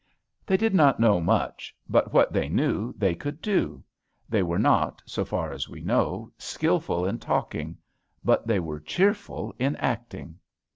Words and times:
They 0.47 0.57
did 0.57 0.73
not 0.73 0.99
know 0.99 1.21
much. 1.21 1.75
But 1.87 2.11
what 2.11 2.33
they 2.33 2.49
knew 2.49 2.91
they 2.97 3.13
could 3.13 3.39
do. 3.39 3.83
They 4.27 4.41
were 4.41 4.57
not, 4.57 4.99
so 5.05 5.23
far 5.23 5.51
as 5.51 5.69
we 5.69 5.81
know, 5.83 6.31
skilful 6.39 7.05
in 7.05 7.19
talking. 7.19 7.77
But 8.25 8.47
they 8.47 8.59
were 8.59 8.79
cheerful 8.79 9.53
in 9.59 9.75
acting. 9.75 10.39